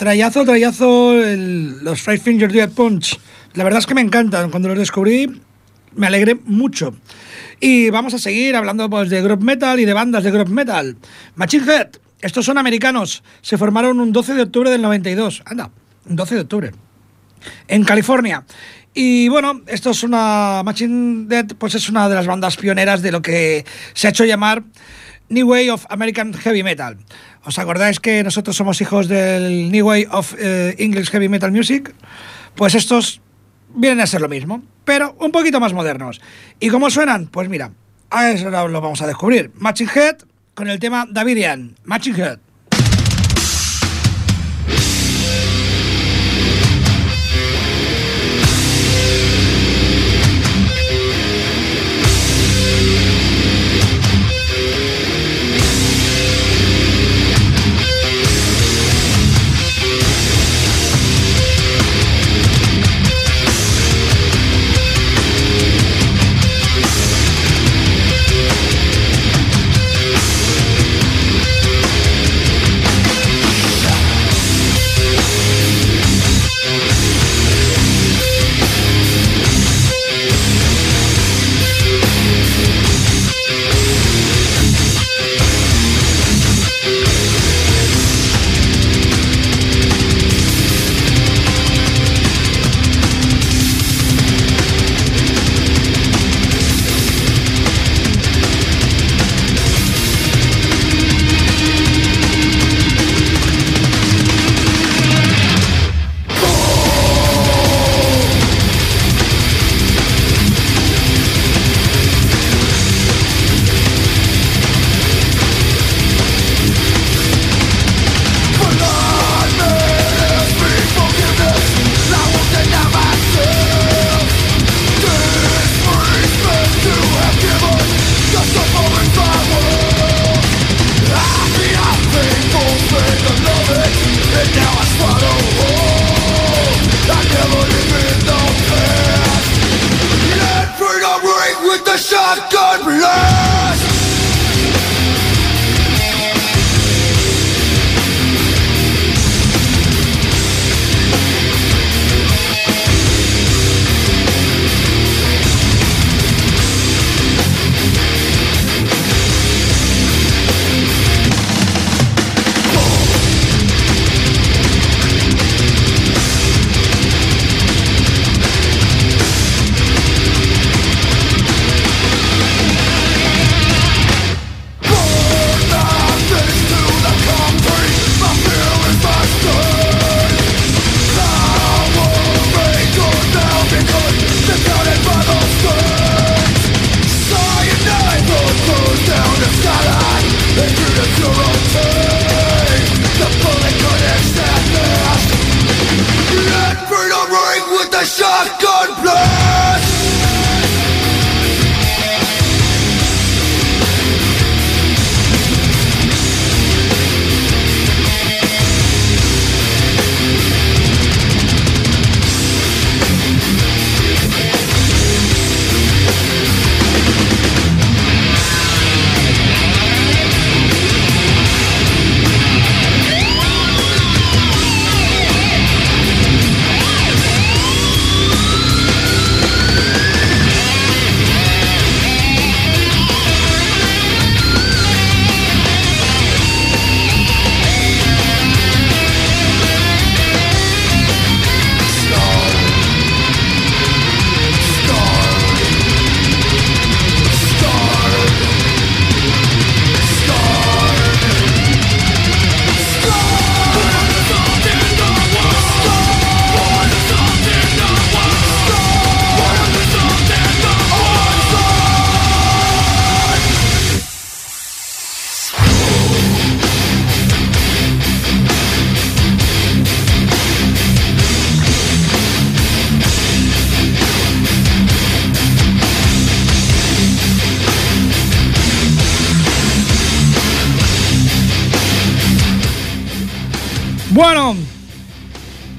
Trayazo, 0.07 0.45
trayazo, 0.45 1.15
los 1.15 2.01
Five 2.01 2.19
Finger 2.19 2.49
Dead 2.49 2.69
Punch. 2.69 3.19
La 3.55 3.65
verdad 3.65 3.79
es 3.79 3.85
que 3.85 3.93
me 3.93 3.99
encantan. 3.99 4.49
Cuando 4.49 4.69
los 4.69 4.77
descubrí, 4.77 5.41
me 5.95 6.07
alegré 6.07 6.35
mucho. 6.45 6.95
Y 7.59 7.89
vamos 7.89 8.13
a 8.13 8.17
seguir 8.17 8.55
hablando 8.55 8.89
pues, 8.89 9.09
de 9.09 9.21
group 9.21 9.43
metal 9.43 9.81
y 9.81 9.83
de 9.83 9.91
bandas 9.91 10.23
de 10.23 10.31
group 10.31 10.47
metal. 10.47 10.95
Machine 11.35 11.65
Head, 11.69 11.87
estos 12.21 12.45
son 12.45 12.57
americanos. 12.57 13.21
Se 13.41 13.57
formaron 13.57 13.99
un 13.99 14.13
12 14.13 14.35
de 14.35 14.43
octubre 14.43 14.69
del 14.69 14.81
92. 14.81 15.43
Anda, 15.45 15.71
un 16.09 16.15
12 16.15 16.35
de 16.35 16.41
octubre. 16.41 16.71
En 17.67 17.83
California. 17.83 18.45
Y 18.93 19.27
bueno, 19.27 19.61
esto 19.67 19.89
es 19.89 20.03
una. 20.03 20.61
Machine 20.63 21.25
Dead, 21.27 21.47
pues 21.57 21.75
es 21.75 21.89
una 21.89 22.07
de 22.07 22.15
las 22.15 22.27
bandas 22.27 22.55
pioneras 22.55 23.01
de 23.01 23.11
lo 23.11 23.21
que 23.21 23.65
se 23.93 24.07
ha 24.07 24.11
hecho 24.11 24.23
llamar 24.23 24.63
New 25.29 25.49
Way 25.49 25.69
of 25.69 25.85
American 25.89 26.33
Heavy 26.33 26.63
Metal. 26.63 26.97
¿Os 27.43 27.59
acordáis 27.59 27.99
que 27.99 28.23
nosotros 28.23 28.55
somos 28.55 28.81
hijos 28.81 29.07
del 29.07 29.71
New 29.71 29.87
Way 29.87 30.07
of 30.11 30.33
eh, 30.39 30.75
English 30.79 31.09
Heavy 31.09 31.29
Metal 31.29 31.51
Music? 31.51 31.93
Pues 32.55 32.75
estos 32.75 33.21
vienen 33.73 34.01
a 34.01 34.07
ser 34.07 34.21
lo 34.21 34.29
mismo, 34.29 34.63
pero 34.85 35.15
un 35.19 35.31
poquito 35.31 35.59
más 35.59 35.73
modernos. 35.73 36.21
¿Y 36.59 36.69
cómo 36.69 36.89
suenan? 36.89 37.27
Pues 37.27 37.49
mira, 37.49 37.71
a 38.09 38.31
eso 38.31 38.49
lo 38.49 38.81
vamos 38.81 39.01
a 39.01 39.07
descubrir. 39.07 39.51
Matching 39.55 39.89
Head 39.93 40.17
con 40.53 40.69
el 40.69 40.79
tema 40.79 41.05
Davidian. 41.09 41.75
Matching 41.83 42.15
Head. 42.15 42.39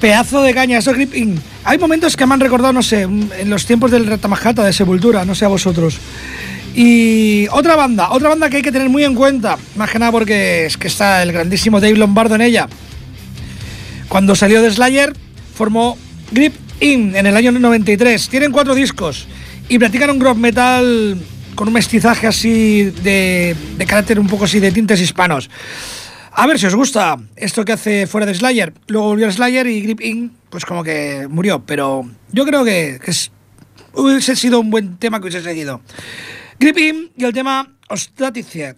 Pedazo 0.00 0.42
de 0.42 0.54
caña, 0.54 0.78
eso 0.78 0.92
Grip 0.92 1.10
gripping. 1.10 1.40
Hay 1.64 1.78
momentos 1.78 2.16
que 2.16 2.24
me 2.24 2.34
han 2.34 2.40
recordado, 2.40 2.72
no 2.72 2.82
sé, 2.82 3.02
en 3.02 3.50
los 3.50 3.66
tiempos 3.66 3.90
del 3.90 4.06
Retamajata 4.06 4.64
de 4.64 4.72
Sepultura, 4.72 5.24
no 5.24 5.34
sé 5.34 5.44
a 5.44 5.48
vosotros. 5.48 5.98
Y 6.74 7.48
otra 7.48 7.74
banda, 7.74 8.10
otra 8.10 8.28
banda 8.28 8.48
que 8.48 8.58
hay 8.58 8.62
que 8.62 8.70
tener 8.70 8.88
muy 8.88 9.04
en 9.04 9.14
cuenta, 9.14 9.58
más 9.74 9.90
que 9.90 9.98
nada 9.98 10.12
porque 10.12 10.66
es 10.66 10.76
que 10.76 10.86
está 10.86 11.22
el 11.22 11.32
grandísimo 11.32 11.80
Dave 11.80 11.96
Lombardo 11.96 12.36
en 12.36 12.42
ella. 12.42 12.68
Cuando 14.08 14.36
salió 14.36 14.62
de 14.62 14.70
Slayer, 14.70 15.12
formó 15.54 15.98
Grip 16.30 16.54
In 16.80 17.16
en 17.16 17.26
el 17.26 17.36
año 17.36 17.50
93. 17.50 18.28
Tienen 18.28 18.52
cuatro 18.52 18.74
discos 18.74 19.26
y 19.68 19.78
practican 19.78 20.10
un 20.10 20.20
groove 20.20 20.38
metal 20.38 21.18
con 21.56 21.66
un 21.66 21.74
mestizaje 21.74 22.28
así 22.28 22.84
de, 23.02 23.56
de 23.76 23.86
carácter 23.86 24.20
un 24.20 24.28
poco 24.28 24.44
así 24.44 24.60
de 24.60 24.70
tintes 24.70 25.00
hispanos. 25.00 25.50
A 26.38 26.46
ver 26.46 26.56
si 26.56 26.66
os 26.66 26.74
gusta 26.76 27.18
esto 27.34 27.64
que 27.64 27.72
hace 27.72 28.06
fuera 28.06 28.24
de 28.24 28.32
Slayer. 28.32 28.72
Luego 28.86 29.08
volvió 29.08 29.26
a 29.26 29.32
Slayer 29.32 29.66
y 29.66 29.80
Grip 29.80 30.00
Inc. 30.00 30.32
pues 30.50 30.64
como 30.64 30.84
que 30.84 31.26
murió, 31.28 31.66
pero 31.66 32.08
yo 32.30 32.46
creo 32.46 32.64
que, 32.64 33.00
es, 33.04 33.32
hubiese 33.92 34.36
sido 34.36 34.60
un 34.60 34.70
buen 34.70 34.98
tema 34.98 35.18
que 35.18 35.24
hubiese 35.26 35.42
seguido. 35.42 35.80
Grip 36.60 36.78
Inc. 36.78 37.10
y 37.16 37.24
el 37.24 37.32
tema 37.32 37.74
Ostraticia, 37.88 38.76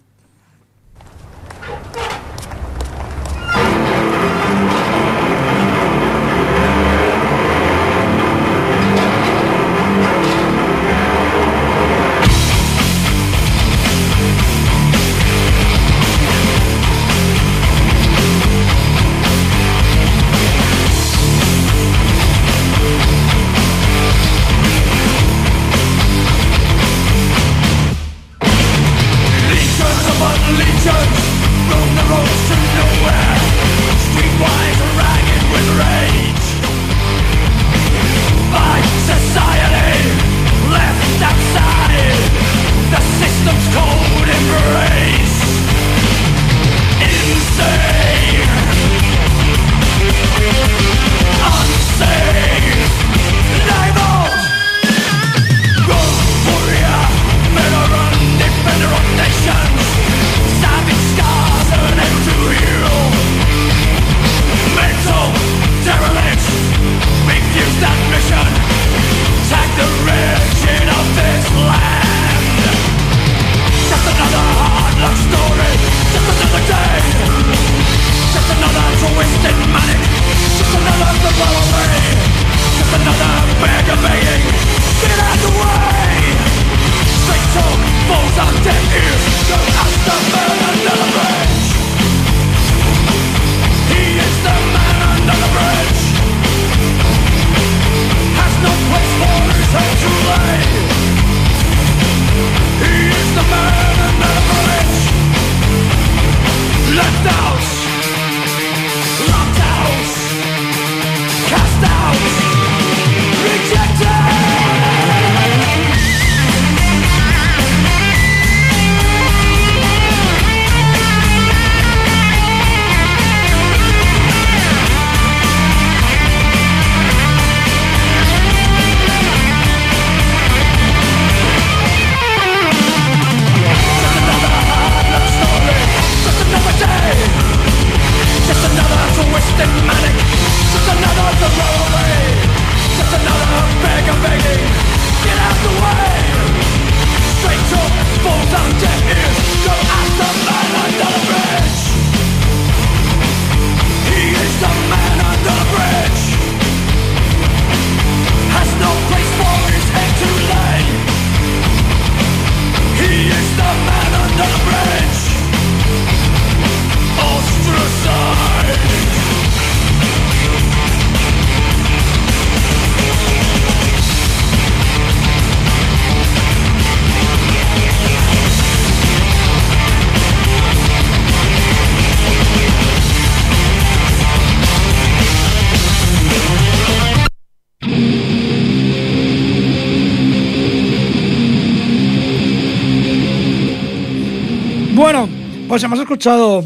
hemos 195.91 196.03
escuchado 196.03 196.63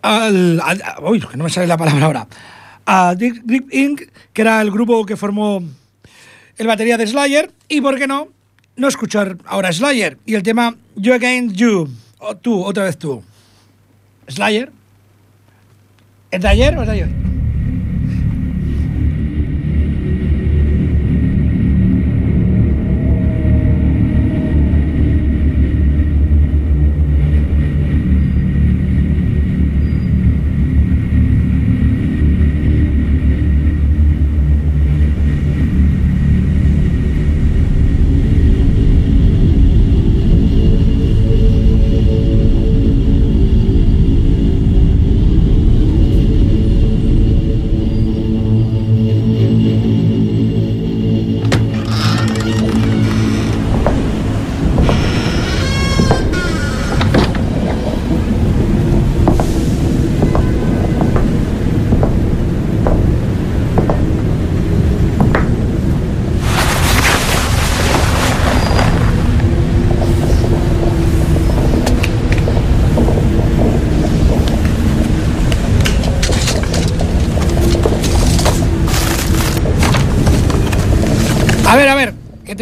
al, 0.00 0.58
al, 0.62 0.82
uy, 1.02 1.20
que 1.20 1.36
no 1.36 1.44
me 1.44 1.50
sale 1.50 1.66
la 1.66 1.76
palabra 1.76 2.06
ahora, 2.06 2.26
a 2.86 3.14
Deep, 3.14 3.42
Deep 3.44 3.66
Inc., 3.70 4.02
que 4.32 4.40
era 4.40 4.62
el 4.62 4.70
grupo 4.70 5.04
que 5.04 5.14
formó 5.14 5.62
el 6.56 6.66
batería 6.66 6.96
de 6.96 7.06
Slayer, 7.06 7.52
y 7.68 7.82
por 7.82 7.98
qué 7.98 8.06
no, 8.06 8.28
no 8.76 8.88
escuchar 8.88 9.36
ahora 9.44 9.70
Slayer 9.72 10.16
y 10.24 10.36
el 10.36 10.42
tema 10.42 10.74
You 10.96 11.12
Against 11.12 11.54
You, 11.54 11.90
o 12.18 12.34
tú, 12.34 12.64
otra 12.64 12.84
vez 12.84 12.96
tú. 12.96 13.22
Slayer. 14.26 14.72
¿Es 16.30 16.40
de 16.40 16.48
ayer 16.48 16.78
o 16.78 16.80
es 16.80 16.86
de 16.88 16.94
ayer? 16.94 17.23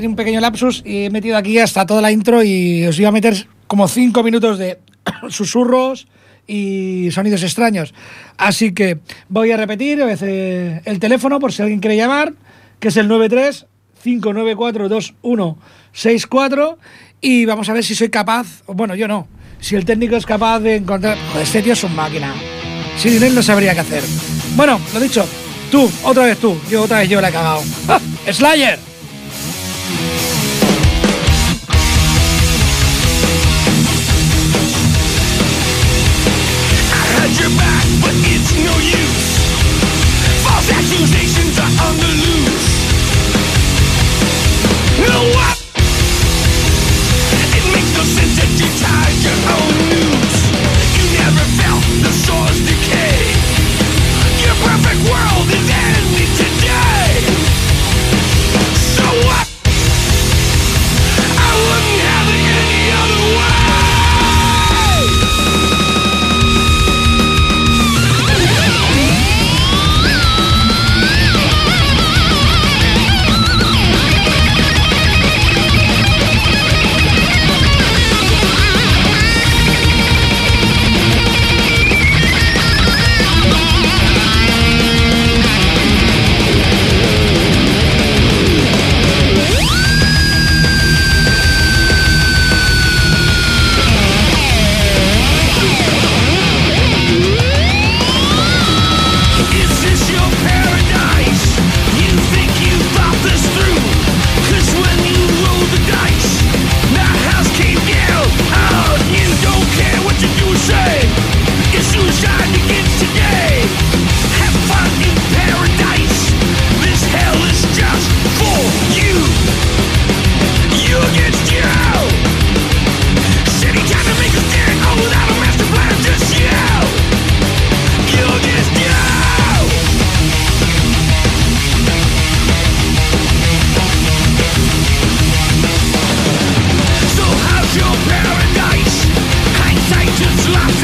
Un 0.09 0.17
pequeño 0.17 0.41
lapsus 0.41 0.83
y 0.85 1.05
he 1.05 1.11
metido 1.11 1.37
aquí 1.37 1.59
hasta 1.59 1.87
toda 1.87 2.01
la 2.01 2.13
intro 2.13 2.43
y 2.43 2.87
os 2.87 2.99
iba 2.99 3.09
a 3.09 3.13
meter 3.13 3.47
como 3.67 3.89
cinco 3.89 4.23
minutos 4.23 4.59
de 4.59 4.79
susurros 5.29 6.09
y 6.47 7.09
sonidos 7.13 7.43
extraños. 7.43 7.95
Así 8.37 8.73
que 8.73 8.99
voy 9.29 9.53
a 9.53 9.57
repetir 9.57 10.01
el 10.01 10.99
teléfono 10.99 11.41
por 11.41 11.53
si 11.53 11.63
alguien 11.63 11.81
quiere 11.81 11.97
llamar, 11.97 12.35
que 12.81 12.89
es 12.89 12.97
el 12.97 13.09
93 13.09 13.67
594 14.03 14.89
2164 14.89 16.79
y 17.21 17.47
vamos 17.47 17.69
a 17.69 17.73
ver 17.73 17.85
si 17.85 17.95
soy 17.95 18.11
capaz, 18.11 18.63
bueno, 18.67 18.95
yo 18.97 19.07
no, 19.07 19.29
si 19.61 19.77
el 19.77 19.85
técnico 19.85 20.17
es 20.17 20.27
capaz 20.27 20.59
de 20.59 20.77
encontrar... 20.77 21.17
Joder, 21.29 21.43
este 21.45 21.63
tío 21.63 21.73
es 21.73 21.85
un 21.85 21.95
máquina. 21.95 22.35
Sin 22.99 23.23
él 23.23 23.35
no 23.35 23.43
sabría 23.43 23.75
qué 23.75 23.81
hacer. 23.81 24.03
Bueno, 24.57 24.81
lo 24.93 25.01
dicho, 25.01 25.25
tú, 25.71 25.89
otra 26.03 26.25
vez 26.25 26.39
tú, 26.39 26.59
yo 26.69 26.83
otra 26.83 26.99
vez 26.99 27.09
yo 27.09 27.21
la 27.21 27.29
he 27.29 27.33
cagado. 27.33 27.63
¡Ah! 27.89 28.01
¡Slayer! 28.31 28.92
Had 37.15 37.39
your 37.39 37.51
back, 37.59 37.87
but 38.01 38.15
it's 38.15 38.53
no 38.65 38.79
use. 38.79 39.32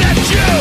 At 0.01 0.31
you. 0.31 0.58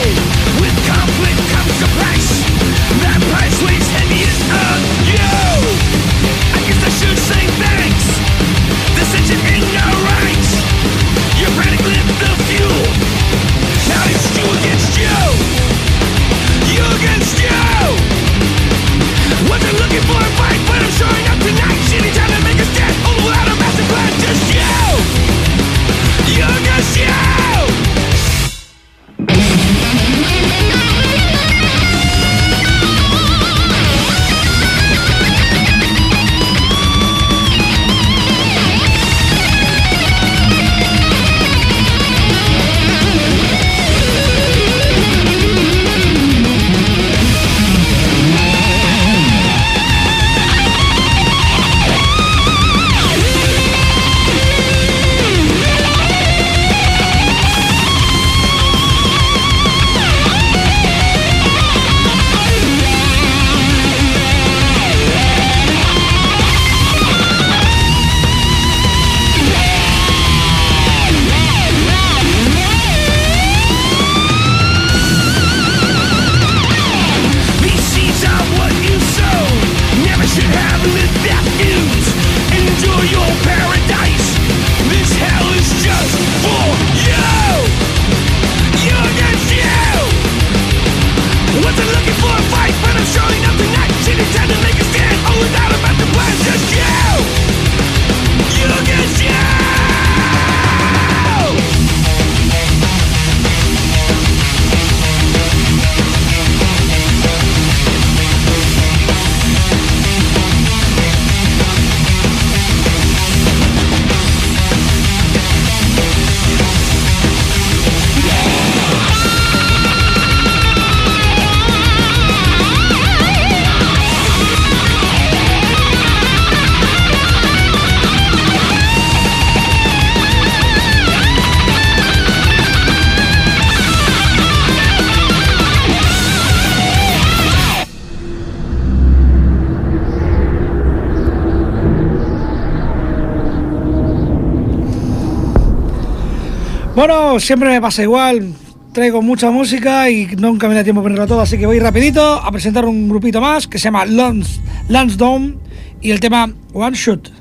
Siempre 147.49 147.71
me 147.71 147.81
pasa 147.81 148.03
igual. 148.03 148.53
Traigo 148.93 149.23
mucha 149.23 149.51
música 149.51 150.11
y 150.11 150.27
nunca 150.37 150.69
me 150.69 150.75
da 150.75 150.85
tiempo 150.85 151.01
a 151.01 151.03
ponerlo 151.03 151.27
todo, 151.27 151.41
así 151.41 151.57
que 151.57 151.65
voy 151.65 151.79
rapidito 151.79 152.23
a 152.23 152.53
presentar 152.53 152.85
un 152.85 153.09
grupito 153.09 153.41
más 153.41 153.67
que 153.67 153.79
se 153.79 153.85
llama 153.85 154.05
Lance, 154.05 154.61
Lansdowne 154.89 155.55
y 156.03 156.11
el 156.11 156.21
tema 156.21 156.53
One 156.75 156.95
Shot. 156.95 157.38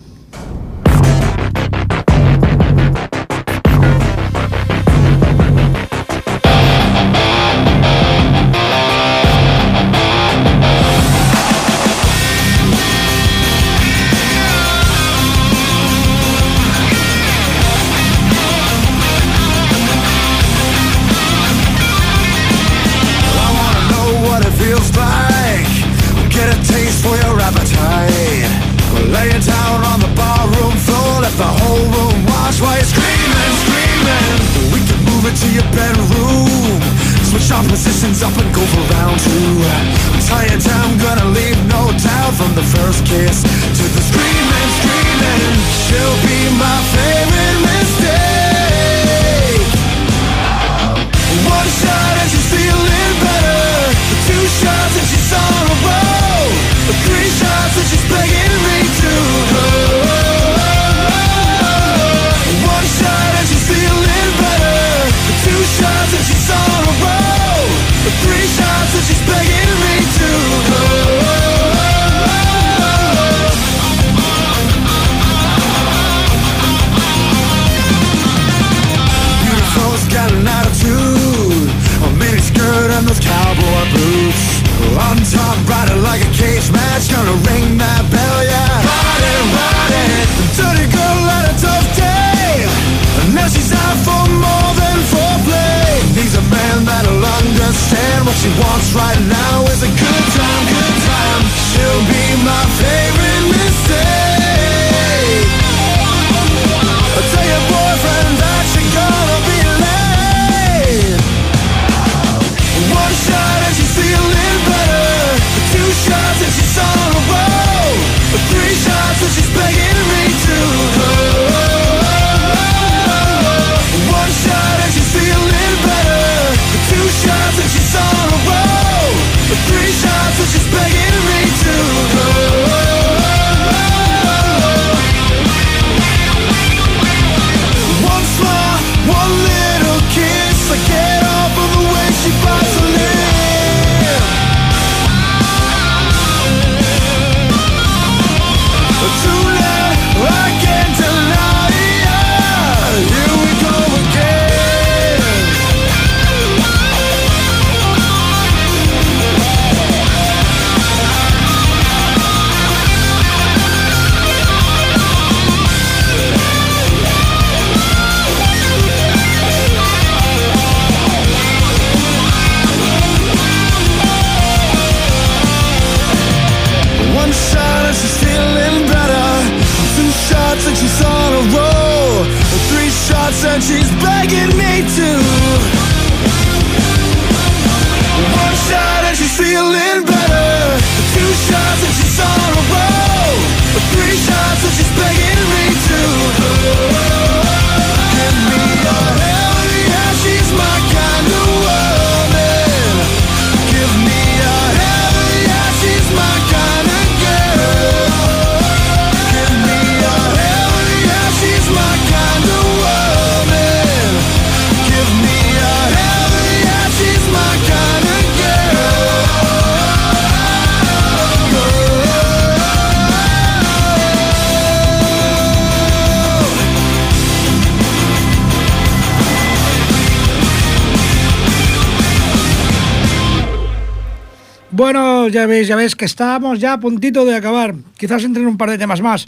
ves, 235.47 235.67
ya 235.67 235.75
ves 235.75 235.95
que 235.95 236.05
estábamos 236.05 236.59
ya 236.59 236.73
a 236.73 236.79
puntito 236.79 237.25
de 237.25 237.35
acabar. 237.35 237.75
Quizás 237.97 238.23
entren 238.23 238.47
un 238.47 238.57
par 238.57 238.69
de 238.69 238.77
temas 238.77 239.01
más. 239.01 239.27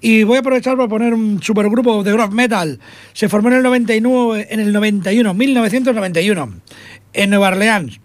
Y 0.00 0.24
voy 0.24 0.36
a 0.36 0.40
aprovechar 0.40 0.76
para 0.76 0.88
poner 0.88 1.14
un 1.14 1.42
supergrupo 1.42 2.02
de 2.04 2.12
rock 2.12 2.32
metal. 2.32 2.78
Se 3.12 3.28
formó 3.28 3.48
en 3.48 3.54
el 3.54 3.62
99, 3.62 4.48
en 4.50 4.60
el 4.60 4.72
91, 4.72 5.34
1991, 5.34 6.60
en 7.12 7.30
Nueva 7.30 7.48
Orleans. 7.48 8.00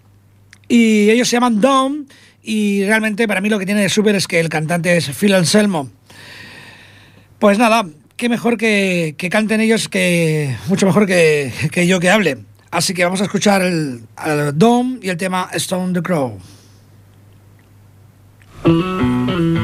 Y 0.68 1.10
ellos 1.10 1.28
se 1.28 1.36
llaman 1.36 1.60
Dom. 1.60 2.06
Y 2.44 2.86
realmente 2.86 3.28
para 3.28 3.42
mí 3.42 3.50
lo 3.50 3.60
que 3.60 3.66
tiene 3.66 3.82
de 3.82 3.90
súper 3.90 4.16
es 4.16 4.28
que 4.28 4.40
el 4.40 4.50
cantante 4.50 4.98
es 4.98 5.10
Phil 5.12 5.34
Anselmo. 5.34 5.90
Pues 7.40 7.58
nada, 7.58 7.86
qué 8.16 8.30
mejor 8.30 8.58
que, 8.58 9.16
que 9.18 9.30
canten 9.30 9.62
ellos 9.62 9.90
que 9.90 10.56
mucho 10.68 10.86
mejor 10.86 11.06
que, 11.06 11.52
que, 11.72 11.88
yo 11.88 12.00
que 12.00 12.10
hable. 12.10 12.38
Así 12.72 12.94
que 12.94 13.04
vamos 13.04 13.20
a 13.22 13.26
escuchar 13.26 13.62
el, 13.62 14.02
el 14.26 14.58
Dom 14.58 15.00
y 15.02 15.10
el 15.10 15.18
tema 15.18 15.50
Stone 15.54 15.94
the 15.94 16.02
Crow. 16.02 16.40
Mm-hmm. 18.64 19.61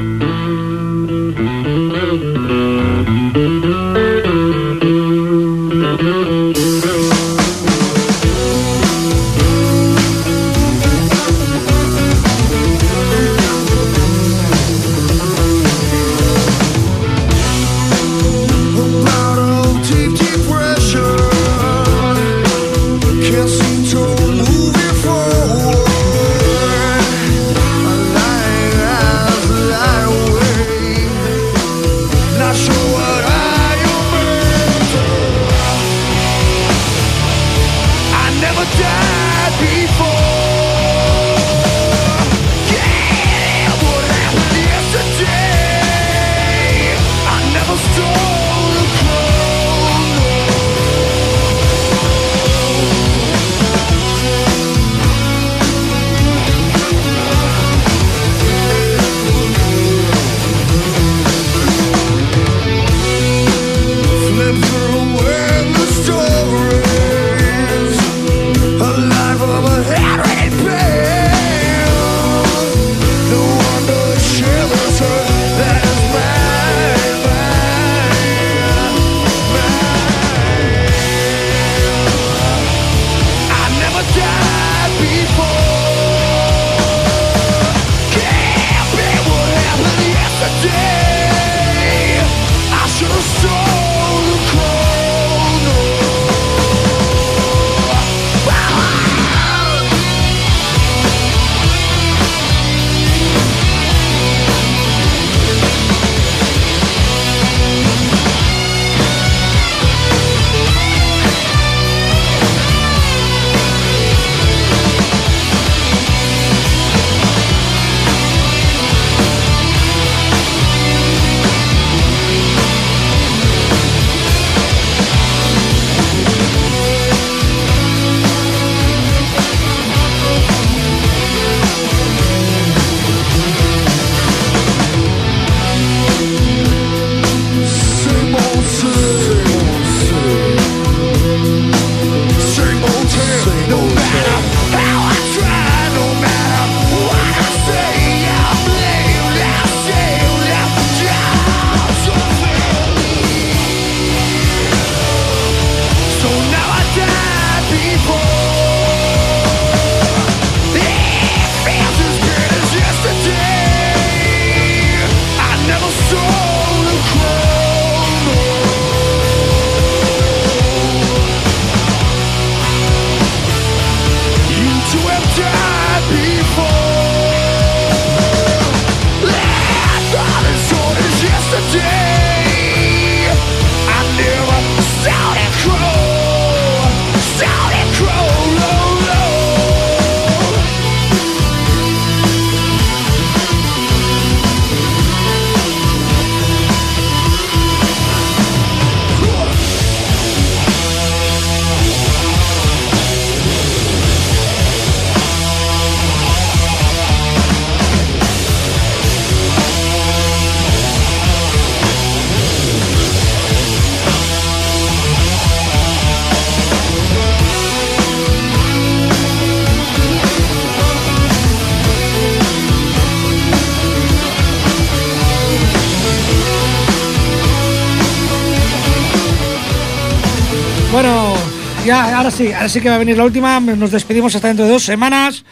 Ahora 232.27 232.67
sí, 232.67 232.81
que 232.81 232.89
va 232.89 232.95
a 232.95 232.99
venir 232.99 233.15
la 233.15 233.23
última. 233.23 233.57
Nos 233.61 233.91
despedimos 233.91 234.35
hasta 234.35 234.49
dentro 234.49 234.65
de 234.65 234.71
dos 234.71 234.83
semanas. 234.83 235.45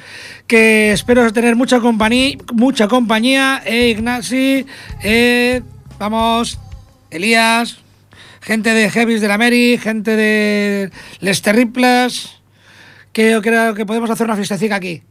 Que 0.45 0.91
espero 0.91 1.31
tener 1.31 1.55
mucha 1.55 1.79
compañía, 1.79 2.37
mucha 2.53 2.89
compañía. 2.89 3.61
Eh, 3.65 3.89
Ignasi, 3.91 4.65
eh, 5.01 5.61
vamos, 5.97 6.59
Elías, 7.09 7.77
gente 8.41 8.73
de 8.73 8.89
Heavis 8.89 9.21
de 9.21 9.27
la 9.29 9.37
Mary, 9.37 9.77
gente 9.81 10.17
de 10.17 10.91
Les 11.21 11.41
Terribles. 11.41 12.41
Que 13.13 13.31
yo 13.31 13.41
creo 13.41 13.73
que 13.73 13.85
podemos 13.85 14.09
hacer 14.09 14.25
una 14.25 14.35
fiestecita 14.35 14.75
aquí. 14.75 15.01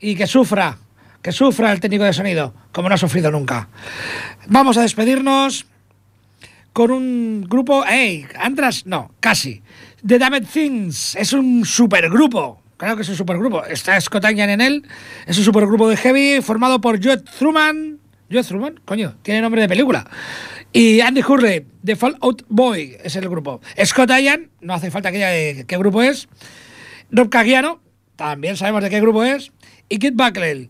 Y 0.00 0.16
que 0.16 0.26
sufra, 0.26 0.78
que 1.22 1.30
sufra 1.30 1.70
el 1.70 1.78
técnico 1.78 2.02
de 2.02 2.12
sonido, 2.12 2.52
como 2.72 2.88
no 2.88 2.96
ha 2.96 2.98
sufrido 2.98 3.30
nunca. 3.30 3.68
Vamos 4.48 4.76
a 4.76 4.82
despedirnos 4.82 5.66
con 6.72 6.90
un 6.90 7.46
grupo. 7.48 7.84
¡Ey! 7.86 8.26
Andras, 8.40 8.86
no, 8.86 9.12
casi. 9.20 9.62
The 10.04 10.18
Damned 10.18 10.46
Things 10.52 11.14
es 11.14 11.32
un 11.32 11.64
supergrupo. 11.64 12.60
Claro 12.76 12.96
que 12.96 13.02
es 13.02 13.08
un 13.08 13.14
supergrupo. 13.14 13.64
Está 13.64 14.00
Scott 14.00 14.24
en 14.24 14.60
él. 14.60 14.84
Es 15.26 15.38
un 15.38 15.44
supergrupo 15.44 15.88
de 15.88 15.96
heavy 15.96 16.42
formado 16.42 16.80
por 16.80 17.02
Joe 17.02 17.18
Truman. 17.18 18.00
Joe 18.30 18.42
Truman, 18.42 18.80
coño, 18.84 19.14
tiene 19.22 19.40
nombre 19.40 19.60
de 19.60 19.68
película. 19.68 20.10
Y 20.72 21.00
Andy 21.00 21.22
Hurley, 21.22 21.64
The 21.84 21.94
Fallout 21.94 22.44
Boy, 22.48 22.96
es 23.04 23.14
el 23.14 23.28
grupo. 23.28 23.60
Scott 23.84 24.10
Ian, 24.10 24.50
no 24.60 24.74
hace 24.74 24.90
falta 24.90 25.12
que 25.12 25.18
diga 25.18 25.28
de 25.28 25.64
qué 25.68 25.76
grupo 25.76 26.02
es. 26.02 26.28
Rob 27.12 27.28
Cagiano, 27.28 27.80
también 28.16 28.56
sabemos 28.56 28.82
de 28.82 28.90
qué 28.90 29.00
grupo 29.00 29.22
es. 29.22 29.52
Y 29.88 29.98
Kid 29.98 30.14
Buckley. 30.14 30.68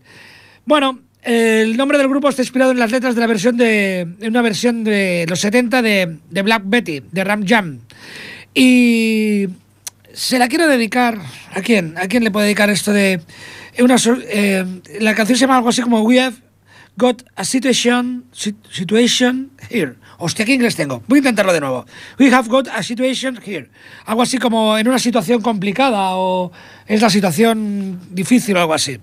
Bueno, 0.65 0.99
el 1.23 1.75
nombre 1.77 1.97
del 1.97 2.07
grupo 2.07 2.29
está 2.29 2.43
inspirado 2.43 2.71
en 2.71 2.77
las 2.77 2.91
letras 2.91 3.15
de 3.15 3.21
la 3.21 3.27
versión 3.27 3.57
de. 3.57 4.01
en 4.01 4.27
una 4.27 4.43
versión 4.43 4.83
de 4.83 5.25
los 5.27 5.39
70 5.39 5.81
de, 5.81 6.19
de 6.29 6.41
Black 6.43 6.63
Betty, 6.65 7.01
de 7.11 7.23
Ram 7.23 7.43
Jam. 7.47 7.79
Y 8.53 9.47
se 10.13 10.39
la 10.39 10.47
quiero 10.47 10.67
dedicar. 10.67 11.17
¿A 11.53 11.61
quién? 11.61 11.97
¿A 11.97 12.07
quién 12.07 12.23
le 12.23 12.31
puedo 12.31 12.43
dedicar 12.43 12.69
esto 12.69 12.91
de.? 12.93 13.21
Una, 13.79 13.95
eh, 14.29 14.65
la 14.99 15.15
canción 15.15 15.37
se 15.37 15.41
llama 15.41 15.57
algo 15.57 15.69
así 15.69 15.81
como 15.81 16.01
We 16.01 16.19
have 16.21 16.37
got 16.95 17.23
a 17.35 17.43
situation, 17.43 18.25
sit- 18.31 18.55
situation 18.71 19.51
here. 19.69 19.95
Hostia, 20.19 20.45
¿qué 20.45 20.53
inglés 20.53 20.75
tengo? 20.75 21.03
Voy 21.07 21.17
a 21.17 21.19
intentarlo 21.21 21.51
de 21.51 21.59
nuevo. 21.59 21.85
We 22.19 22.31
have 22.31 22.47
got 22.47 22.67
a 22.67 22.83
situation 22.83 23.39
here. 23.43 23.69
Algo 24.05 24.21
así 24.21 24.37
como 24.37 24.77
en 24.77 24.87
una 24.87 24.99
situación 24.99 25.41
complicada 25.41 26.15
o 26.15 26.51
es 26.85 27.01
la 27.01 27.09
situación 27.09 27.99
difícil 28.11 28.55
o 28.57 28.61
algo 28.61 28.75
así. 28.75 28.99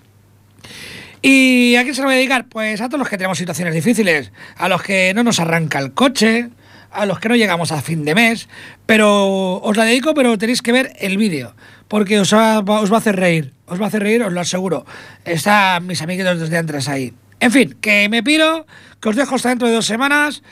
¿Y 1.20 1.74
a 1.76 1.82
quién 1.82 1.94
se 1.94 2.00
lo 2.00 2.06
voy 2.06 2.14
a 2.14 2.18
dedicar? 2.18 2.46
Pues 2.48 2.80
a 2.80 2.86
todos 2.88 3.00
los 3.00 3.08
que 3.08 3.18
tenemos 3.18 3.36
situaciones 3.36 3.74
difíciles, 3.74 4.32
a 4.56 4.68
los 4.68 4.82
que 4.82 5.12
no 5.12 5.22
nos 5.24 5.40
arranca 5.40 5.78
el 5.80 5.92
coche, 5.92 6.48
a 6.90 7.06
los 7.06 7.20
que 7.20 7.28
no 7.28 7.36
llegamos 7.36 7.72
a 7.72 7.82
fin 7.82 8.04
de 8.04 8.14
mes, 8.14 8.48
pero 8.86 9.56
os 9.60 9.76
la 9.76 9.84
dedico, 9.84 10.14
pero 10.14 10.36
tenéis 10.38 10.62
que 10.62 10.72
ver 10.72 10.92
el 10.98 11.16
vídeo, 11.16 11.54
porque 11.88 12.20
os 12.20 12.32
va, 12.34 12.58
os 12.60 12.90
va 12.90 12.96
a 12.96 13.00
hacer 13.00 13.16
reír, 13.16 13.52
os 13.66 13.80
va 13.80 13.84
a 13.84 13.88
hacer 13.88 14.02
reír, 14.02 14.22
os 14.22 14.32
lo 14.32 14.40
aseguro. 14.40 14.84
Están 15.24 15.86
mis 15.86 16.02
amiguitos 16.02 16.40
desde 16.40 16.58
antes 16.58 16.88
ahí. 16.88 17.12
En 17.40 17.52
fin, 17.52 17.76
que 17.80 18.08
me 18.08 18.22
piro, 18.22 18.66
que 19.00 19.08
os 19.08 19.16
dejo 19.16 19.34
hasta 19.34 19.48
dentro 19.48 19.68
de 19.68 19.74
dos 19.74 19.86
semanas 19.86 20.42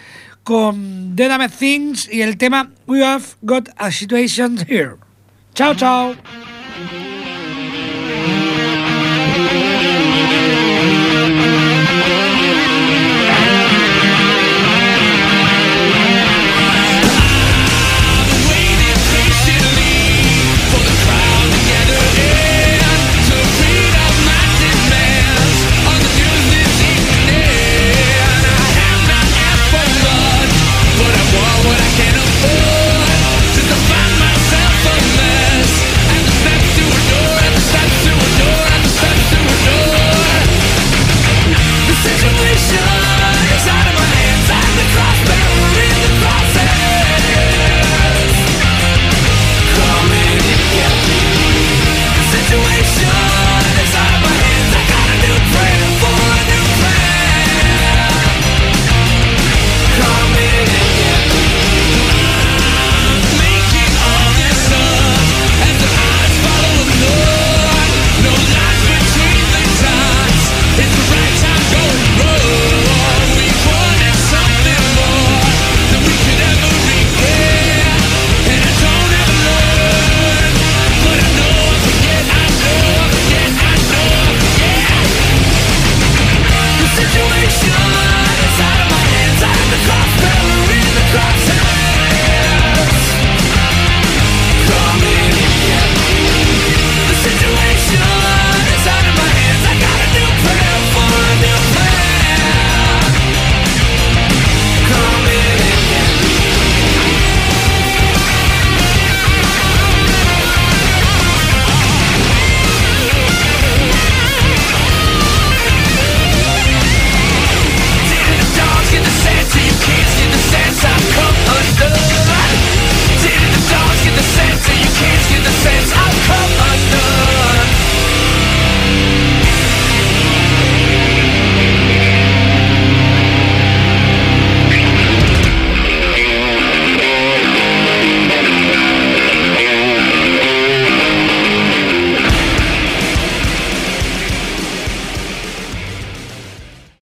con 0.43 1.14
The 1.14 1.28
Damned 1.28 1.51
Things 1.51 2.09
y 2.11 2.22
el 2.22 2.39
tema 2.39 2.70
We 2.86 3.05
Have 3.05 3.24
Got 3.43 3.68
a 3.76 3.91
Situation 3.93 4.59
Here. 4.66 4.97
Chao, 5.55 5.74
chao. 5.74 6.58